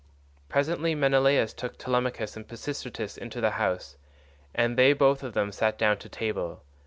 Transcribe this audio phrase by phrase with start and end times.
[0.49, 3.97] Presently Menelaus took Telemachus and Pisistratus into the house,
[4.55, 6.63] and they both of them sat down to table.